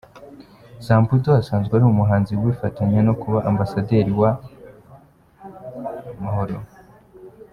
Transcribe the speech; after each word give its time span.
Samputu 0.85 1.27
asanzwe 1.39 1.73
ari 1.75 1.85
umuhanzi 1.87 2.31
ubifatanya 2.33 2.99
no 3.07 3.13
kuba 3.21 3.39
Ambasaderi 3.49 4.11
w’amahoro. 4.19 6.55